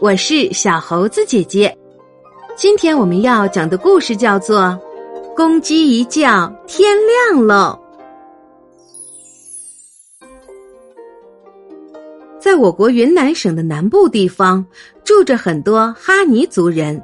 [0.00, 1.76] 我是小猴子姐姐。
[2.54, 4.60] 今天我们要讲的故事叫做
[5.34, 7.76] 《公鸡一叫天亮喽》。
[12.38, 14.64] 在我国云南省的南部地方，
[15.02, 17.02] 住着很多哈尼族人。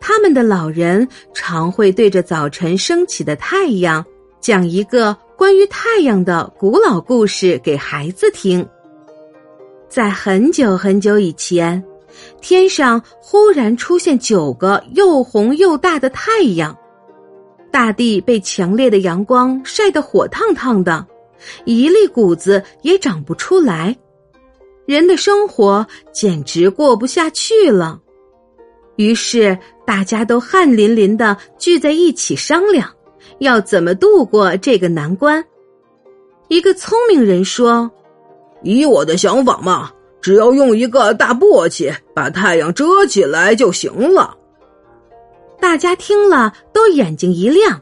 [0.00, 4.04] 他们的老人常会对着早晨升起的太阳，
[4.40, 8.68] 讲一个关于太阳的古老故事给孩子听。
[9.88, 11.82] 在很久很久以前，
[12.40, 16.76] 天上忽然出现九个又红又大的太阳，
[17.70, 21.06] 大地被强烈的阳光晒得火烫烫的，
[21.64, 23.96] 一粒谷子也长不出来。
[24.86, 28.00] 人的生活简直过不下去了，
[28.96, 32.90] 于是大家都汗淋淋的聚在一起商量，
[33.38, 35.44] 要怎么度过这个难关。
[36.48, 37.88] 一个聪明人说
[38.64, 44.36] ：“以我的想法嘛，只要用一个大簸箕把太阳遮起来就行了。”
[45.60, 47.80] 大家听了都眼睛一亮，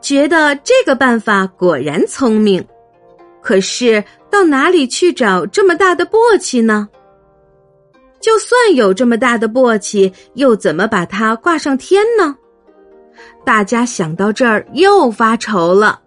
[0.00, 2.64] 觉得这个办法果然聪明。
[3.42, 4.02] 可是。
[4.30, 6.88] 到哪里去找这么大的簸箕呢？
[8.20, 12.36] 就算有这么大的簸箕，又怎么把它挂上天呢？
[13.44, 16.00] 大家想到这儿又发愁了。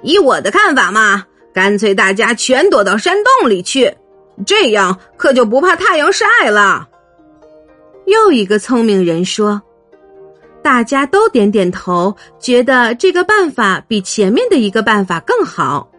[0.00, 3.94] 以我的看法嘛，干脆大家全躲到山洞里去，
[4.44, 6.88] 这样可就不怕太阳晒了。
[8.06, 9.62] 又一个聪明人说
[10.62, 15.90] ：“大家都点点头，觉得这个办法比前面的一个办法更好。”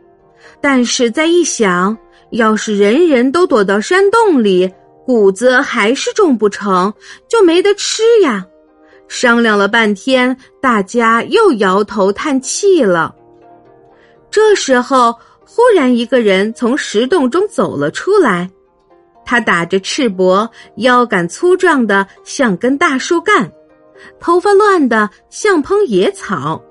[0.61, 1.97] 但是再一想，
[2.31, 4.71] 要是人人都躲到山洞里，
[5.05, 6.93] 谷子还是种不成，
[7.27, 8.45] 就没得吃呀。
[9.07, 13.13] 商量了半天，大家又摇头叹气了。
[14.31, 15.13] 这时候，
[15.45, 18.49] 忽然一个人从石洞中走了出来，
[19.23, 23.51] 他打着赤膊，腰杆粗壮的像根大树干，
[24.19, 26.61] 头发乱的像蓬野草。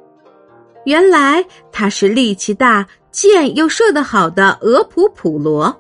[0.84, 2.86] 原来他是力气大。
[3.14, 5.72] 箭又射得好的俄普普罗，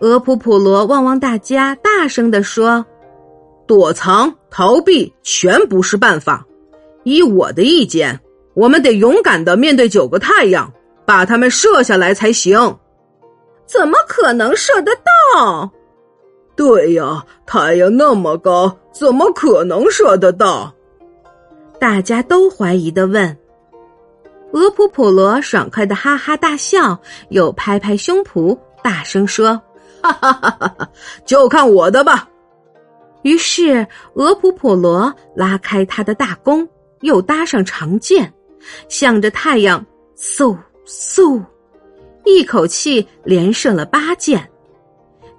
[0.00, 2.86] 俄普普罗望望大家，大声地说
[3.68, 6.46] ：“躲藏逃避全不是办法。
[7.04, 8.18] 依我的意见，
[8.54, 10.72] 我们得勇敢的面对九个太阳，
[11.06, 12.58] 把他们射下来才行。
[13.64, 15.70] 怎么可能射得到？
[16.54, 20.74] 对呀，太阳那么高，怎么可能射得到？
[21.78, 23.36] 大家都怀疑的问。”
[24.52, 26.98] 俄普普罗爽快的哈哈大笑，
[27.30, 29.60] 又拍拍胸脯，大声说
[30.00, 30.88] ：“哈哈哈哈哈，
[31.26, 32.28] 就看我的吧！”
[33.22, 36.66] 于是俄普普罗拉开他的大弓，
[37.00, 38.32] 又搭上长箭，
[38.88, 39.84] 向着太阳
[40.16, 41.42] 嗖嗖，
[42.24, 44.48] 一口气连射了八箭。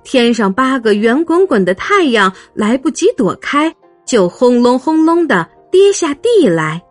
[0.03, 3.73] 天上八个圆滚滚的太阳来不及躲开，
[4.05, 6.81] 就轰隆轰隆的跌下地来。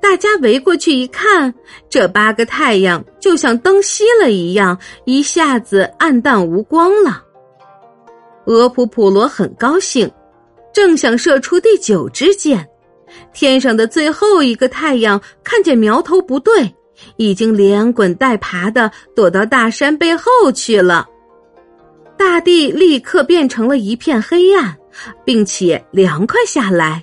[0.00, 1.52] 大家围过去一看，
[1.90, 7.22] 这八个太阳就像灯熄了一样，一下子暗淡无光了。
[8.46, 10.10] 俄普普罗很高兴，
[10.72, 12.66] 正想射出第九支箭，
[13.32, 16.72] 天上的最后一个太阳看见苗头不对，
[17.16, 21.06] 已经连滚带爬的躲到大山背后去了。
[22.16, 24.76] 大地立刻变成了一片黑暗，
[25.24, 27.02] 并且凉快下来。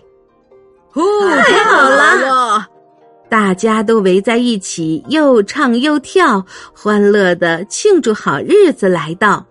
[0.94, 2.68] 太好了！
[3.28, 9.46] 大家都围在一起，又唱又跳，欢乐的庆祝好日子来到。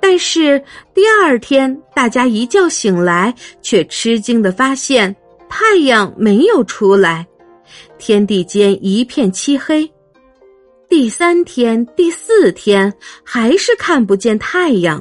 [0.00, 0.62] 但是
[0.94, 5.14] 第二天，大家一觉醒来，却吃惊的发现
[5.48, 7.26] 太阳没有出来，
[8.00, 9.88] 天地间一片漆黑。
[10.88, 15.00] 第三天、第四天，还是看不见太阳，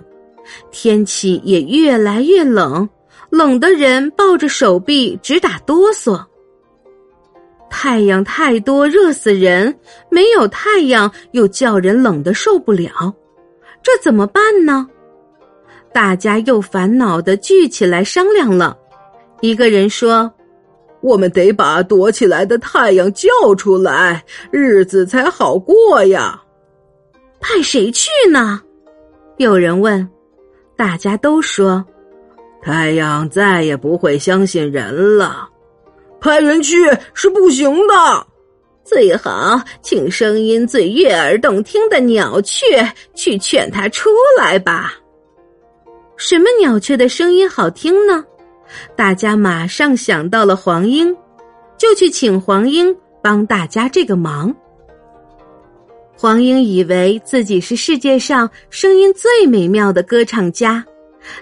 [0.69, 2.87] 天气也越来越冷，
[3.31, 6.23] 冷的人抱着手臂直打哆嗦。
[7.71, 9.73] 太阳太多，热死人；
[10.11, 13.13] 没有太阳，又叫人冷的受不了。
[13.81, 14.87] 这怎么办呢？
[15.91, 18.77] 大家又烦恼的聚起来商量了。
[19.41, 20.31] 一个人说
[21.01, 26.41] ：“我们得把躲起来的太阳叫出来，日子才好过呀。”
[27.39, 28.61] 派谁去呢？
[29.37, 30.07] 有人问。
[30.75, 31.85] 大家都说
[32.63, 35.49] ：“太阳再也不会相信人了。”
[36.21, 36.75] 派人去
[37.13, 38.27] 是不行的，
[38.83, 44.93] 最好请声音最悦耳动听的鸟雀去劝他出来吧。
[46.17, 48.25] 什么鸟雀的声音好听呢？
[48.95, 51.15] 大家马上想到了黄莺，
[51.77, 54.53] 就去请黄莺帮大家这个忙。
[56.17, 60.83] 黄莺以为自己是世界上声音最美妙的歌唱家，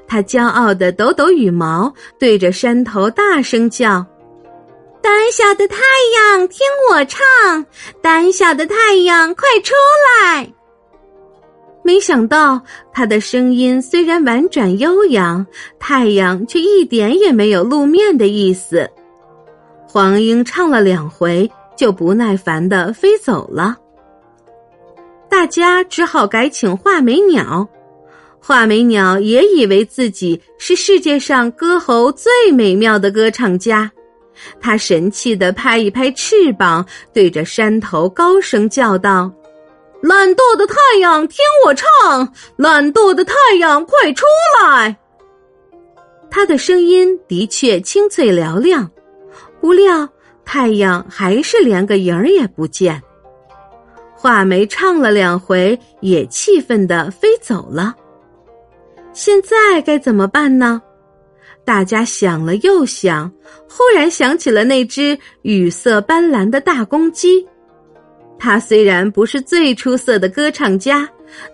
[0.08, 4.06] 他骄傲的抖抖羽毛，对着山头大声叫
[5.02, 5.78] ：“胆小的太
[6.16, 6.60] 阳，听
[6.92, 7.66] 我唱！
[8.02, 9.74] 胆小的太阳，快出
[10.22, 10.54] 来！”
[11.88, 12.62] 没想到，
[12.92, 15.48] 他的声音虽然婉转悠扬，
[15.80, 18.86] 太阳却一点也没有露面的意思。
[19.88, 23.78] 黄莺唱了两回，就不耐烦的飞走了。
[25.30, 27.66] 大家只好改请画眉鸟。
[28.38, 33.90] 画眉鸟也以为自己是世界上歌喉最美妙的歌唱家，
[34.60, 39.32] 他神气的拍一拍翅膀，对着山头高声叫道
[40.02, 42.34] ：“懒惰的太阳，听我唱！
[42.56, 44.26] 懒惰的太阳，快出
[44.62, 44.96] 来！”
[46.30, 48.90] 他的声音的确清脆嘹亮，
[49.60, 50.08] 不料
[50.46, 53.02] 太阳还是连个影儿也不见。
[54.14, 57.96] 画眉唱了两回，也气愤的飞走了。
[59.14, 60.82] 现在该怎么办呢？
[61.66, 63.32] 大家想了又想，
[63.70, 67.46] 忽然想起了那只羽色斑斓的大公鸡。
[68.40, 71.08] 他虽然不是最出色的歌唱家，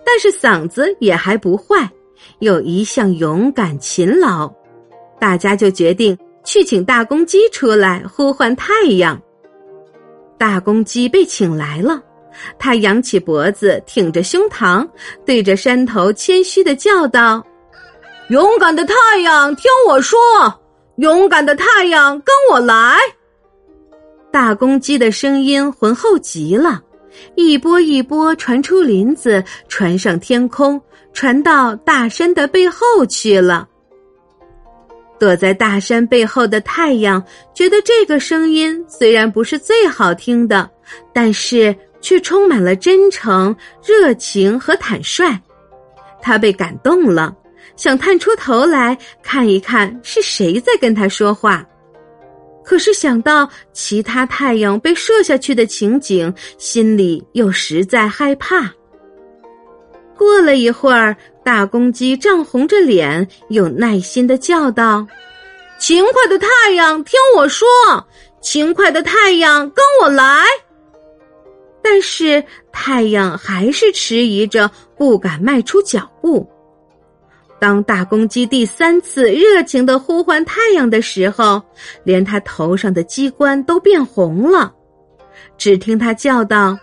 [0.04, 1.88] 但是嗓子也还不坏，
[2.40, 4.52] 又一向勇敢勤劳。
[5.18, 9.20] 大家就决定去请大公鸡出来呼唤太阳。
[10.36, 12.02] 大公鸡被请来了。
[12.58, 14.84] 他扬起脖子，挺着胸膛，
[15.24, 17.40] 对着山头谦虚的叫道
[18.28, 20.18] ：“勇敢的太阳，听我说！
[20.96, 22.98] 勇敢的太阳，跟我来！”
[24.34, 26.82] 大公鸡的声音浑厚极了，
[27.36, 30.82] 一波一波传出林子，传上天空，
[31.12, 33.68] 传到大山的背后去了。
[35.20, 37.22] 躲在大山背后的太阳
[37.54, 40.68] 觉得这个声音虽然不是最好听的，
[41.12, 41.72] 但是。
[42.00, 45.40] 却充满了真诚、热情和坦率，
[46.20, 47.34] 他被感动了，
[47.76, 51.66] 想探出头来看一看是谁在跟他说话。
[52.64, 58.72] 可是想到其他太阳被射下去的情景，心里又实在害怕。
[60.16, 65.06] 过了一会儿，大公鸡涨红着脸，有耐心的叫道
[65.78, 67.66] ：“勤快的太阳，听我说！
[68.40, 70.44] 勤快的太阳，跟我来！”
[71.82, 76.48] 但是太阳还是迟疑着，不敢迈出脚步。
[77.58, 81.62] 当大公鸡第三次热情的呼唤太阳的时候，
[82.04, 84.72] 连他头上的鸡冠都变红了。
[85.56, 86.78] 只听他叫道：“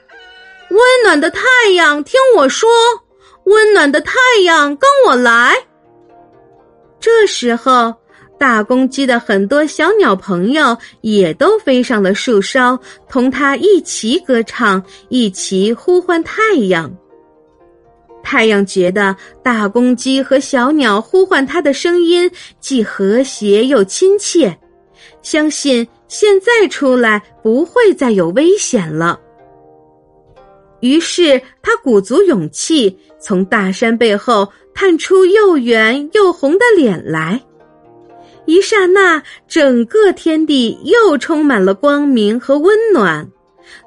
[0.72, 1.42] 温暖的太
[1.76, 2.70] 阳，听我说！
[3.44, 4.16] 温暖的太
[4.46, 5.56] 阳，跟我来！”
[7.00, 7.94] 这时候。
[8.40, 12.76] 大公鸡的很多小鸟朋友也都飞上了树梢，
[13.08, 16.92] 同它一起歌唱，一起呼唤太阳。
[18.32, 19.14] 太阳觉得
[19.44, 22.32] 大公鸡和小鸟呼唤它的声音
[22.62, 24.58] 既和谐又亲切，
[25.22, 29.20] 相信现在出来不会再有危险了。
[30.80, 37.38] 于是他鼓足勇气，从大山背后探出又圆又红的脸来。
[38.46, 43.28] 一刹那，整个天地又充满了光明和温暖。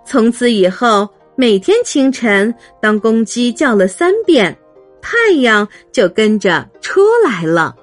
[0.07, 4.57] 从此以后，每天清晨，当公鸡叫了三遍，
[5.03, 7.75] 太阳就跟着出来了。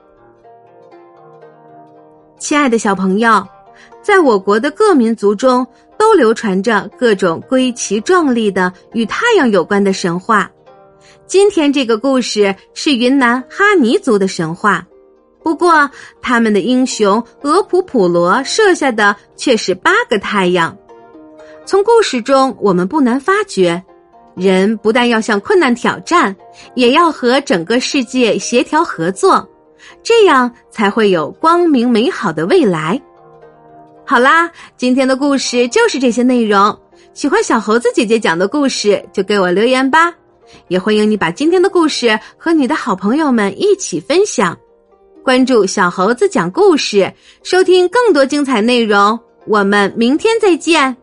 [2.39, 3.46] 亲爱的小朋友，
[4.01, 5.67] 在我国的各民族中，
[5.98, 10.50] 都流传着各种归奇壮丽的与太阳有关的神话。
[11.27, 14.88] 今天这个故事是云南哈尼族的神话。
[15.43, 15.89] 不过，
[16.22, 20.77] 他们的英雄俄普普罗射下的却是八个太阳。
[21.65, 23.82] 从故事中，我们不难发觉，
[24.36, 26.36] 人不但要向困难挑战，
[26.75, 29.48] 也要和整个世界协调合作，
[30.03, 33.01] 这样才会有光明美好的未来。
[34.06, 36.77] 好啦，今天的故事就是这些内容。
[37.13, 40.13] 喜欢小猴子姐姐讲的故事，就给我留言吧。
[40.68, 44.58] 也欢迎你把今天的故事和你的好朋友们一起分享。
[45.24, 47.13] 关注小猴子讲故事，
[47.44, 49.18] 收听更多精彩内容。
[49.48, 50.98] 我们明天再见。